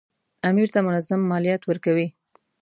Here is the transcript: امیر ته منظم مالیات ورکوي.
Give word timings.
امیر 0.49 0.67
ته 0.73 0.79
منظم 0.87 1.21
مالیات 1.31 1.61
ورکوي. 1.65 2.07